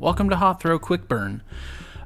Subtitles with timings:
[0.00, 1.42] Welcome to Hot Throw Quick Burn,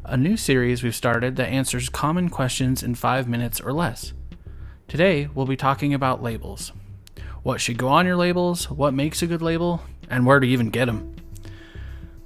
[0.05, 4.13] a new series we've started that answers common questions in five minutes or less.
[4.89, 6.73] Today, we'll be talking about labels.
[7.45, 9.81] What should go on your labels, what makes a good label,
[10.11, 11.15] and where to even get them.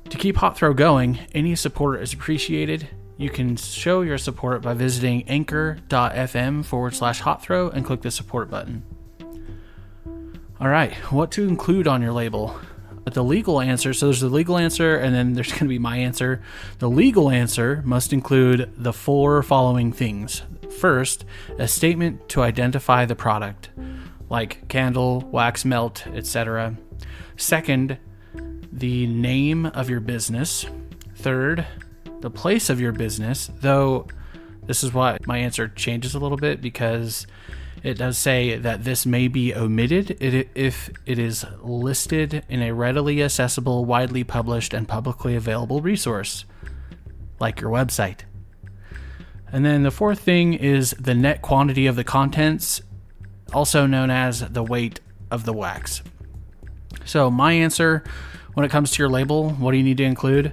[0.08, 2.88] To keep Hot Throw going, any support is appreciated.
[3.18, 8.10] You can show your support by visiting anchor.fm forward slash hot throw and click the
[8.10, 8.84] support button.
[10.58, 12.58] All right, what to include on your label?
[13.14, 15.98] The legal answer, so there's the legal answer, and then there's going to be my
[15.98, 16.42] answer.
[16.78, 20.42] The legal answer must include the four following things.
[20.78, 21.24] First,
[21.58, 23.70] a statement to identify the product,
[24.28, 26.76] like candle, wax melt, etc.
[27.36, 27.98] Second,
[28.72, 30.66] the name of your business.
[31.16, 31.66] Third,
[32.20, 34.06] the place of your business, though
[34.68, 37.26] this is why my answer changes a little bit because
[37.82, 43.22] it does say that this may be omitted if it is listed in a readily
[43.22, 46.44] accessible, widely published, and publicly available resource,
[47.38, 48.20] like your website.
[49.50, 52.82] And then the fourth thing is the net quantity of the contents,
[53.52, 56.02] also known as the weight of the wax.
[57.04, 58.04] So, my answer
[58.54, 60.52] when it comes to your label, what do you need to include?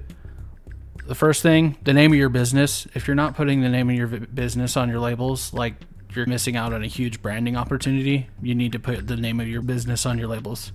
[1.08, 2.88] The first thing, the name of your business.
[2.94, 5.76] If you're not putting the name of your business on your labels, like
[6.16, 8.28] you're missing out on a huge branding opportunity.
[8.42, 10.72] You need to put the name of your business on your labels.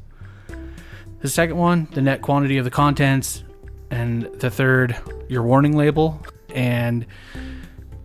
[1.20, 3.44] The second one, the net quantity of the contents.
[3.90, 4.96] And the third,
[5.28, 6.24] your warning label.
[6.54, 7.06] And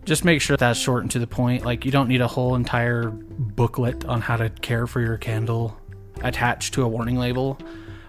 [0.04, 1.64] just make sure that's short and to the point.
[1.64, 5.76] Like, you don't need a whole entire booklet on how to care for your candle
[6.22, 7.58] attached to a warning label.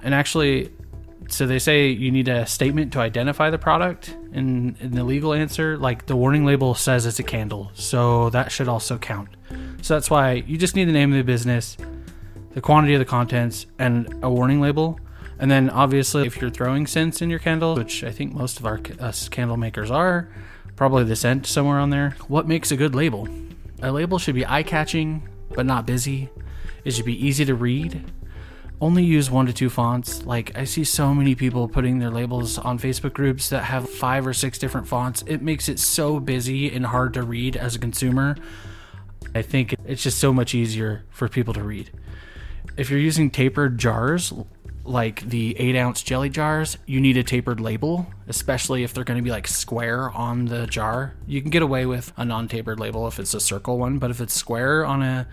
[0.03, 0.71] And actually,
[1.29, 5.33] so they say you need a statement to identify the product in, in the legal
[5.33, 7.71] answer like the warning label says it's a candle.
[7.73, 9.29] So that should also count.
[9.81, 11.77] So that's why you just need the name of the business
[12.51, 14.99] the quantity of the contents and a warning label.
[15.37, 18.65] And then obviously if you're throwing scents in your candle which i think most of
[18.65, 20.27] our us candle makers are
[20.75, 23.27] probably the scent somewhere on there what makes a good label?
[23.83, 26.29] A label should be eye-catching but not busy.
[26.83, 28.03] It should be easy to read
[28.79, 30.25] only use one to two fonts.
[30.25, 34.27] Like, I see so many people putting their labels on Facebook groups that have five
[34.27, 35.23] or six different fonts.
[35.25, 38.35] It makes it so busy and hard to read as a consumer.
[39.33, 41.91] I think it's just so much easier for people to read.
[42.77, 44.31] If you're using tapered jars,
[44.83, 49.17] like the 8 ounce jelly jars, you need a tapered label, especially if they're going
[49.17, 51.15] to be like square on the jar.
[51.25, 54.11] You can get away with a non tapered label if it's a circle one, but
[54.11, 55.27] if it's square on a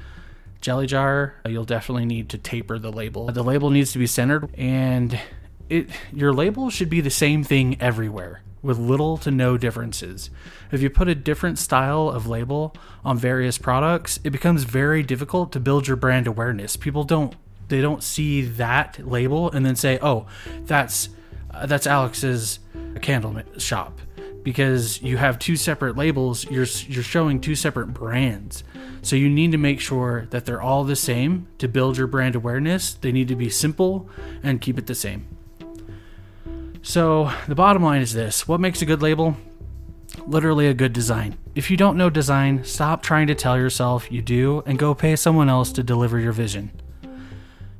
[0.64, 3.26] jelly jar, you'll definitely need to taper the label.
[3.26, 5.20] The label needs to be centered and
[5.68, 10.30] it your label should be the same thing everywhere with little to no differences.
[10.72, 12.74] If you put a different style of label
[13.04, 16.76] on various products, it becomes very difficult to build your brand awareness.
[16.76, 17.36] People don't
[17.68, 20.26] they don't see that label and then say, "Oh,
[20.62, 21.10] that's
[21.50, 22.58] uh, that's Alex's
[23.02, 24.00] candle shop."
[24.44, 28.62] Because you have two separate labels, you're you're showing two separate brands.
[29.02, 32.36] So you need to make sure that they're all the same to build your brand
[32.36, 32.94] awareness.
[32.94, 34.08] They need to be simple
[34.42, 35.26] and keep it the same.
[36.82, 39.36] So the bottom line is this what makes a good label?
[40.26, 41.38] Literally a good design.
[41.54, 45.16] If you don't know design, stop trying to tell yourself you do and go pay
[45.16, 46.70] someone else to deliver your vision.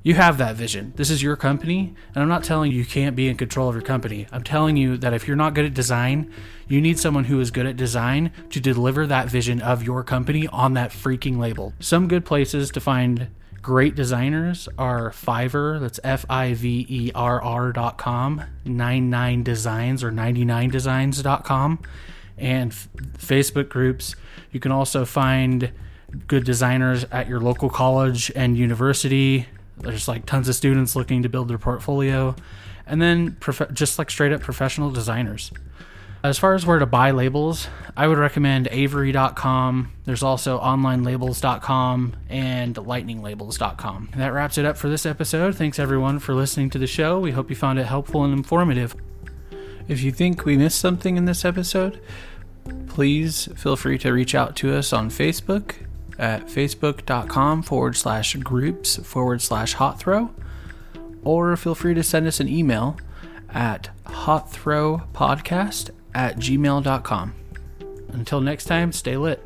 [0.05, 0.93] You have that vision.
[0.97, 3.75] This is your company, and I'm not telling you you can't be in control of
[3.75, 4.27] your company.
[4.31, 6.31] I'm telling you that if you're not good at design,
[6.69, 10.47] you need someone who is good at design to deliver that vision of your company
[10.49, 11.73] on that freaking label.
[11.81, 13.29] Some good places to find
[13.63, 20.05] great designers are Fiverr, that's F I V E R R dot com, 99 designs
[20.05, 21.79] or 99designs.com,
[22.37, 24.17] and f- Facebook groups.
[24.53, 25.73] You can also find
[26.27, 29.47] good designers at your local college and university.
[29.79, 32.35] There's like tons of students looking to build their portfolio,
[32.87, 35.51] and then prof- just like straight up professional designers.
[36.25, 39.93] As far as where to buy labels, I would recommend Avery.com.
[40.07, 44.09] There's also OnlineLabels.com and LightningLabels.com.
[44.17, 45.55] That wraps it up for this episode.
[45.55, 47.21] Thanks everyone for listening to the show.
[47.21, 48.97] We hope you found it helpful and informative.
[49.87, 52.01] If you think we missed something in this episode,
[52.89, 55.75] please feel free to reach out to us on Facebook
[56.19, 60.31] at facebook.com forward slash groups forward slash hot throw,
[61.23, 62.97] or feel free to send us an email
[63.51, 67.35] at hotthrowpodcast at gmail.com.
[68.09, 69.43] Until next time, stay lit.